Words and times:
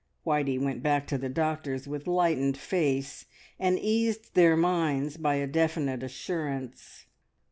Whitey 0.25 0.59
went 0.59 0.81
back 0.81 1.05
to 1.09 1.17
the 1.19 1.29
doctors 1.29 1.87
with 1.87 2.07
lightened 2.07 2.57
face, 2.57 3.27
and 3.59 3.77
eased 3.77 4.33
their 4.33 4.57
minds 4.57 5.15
by 5.15 5.35
a 5.35 5.45
definite 5.45 6.01
assurance. 6.01 7.05